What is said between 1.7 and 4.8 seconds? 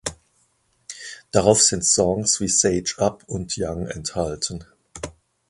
Songs wie "Sage Up" und "Young" enthalten.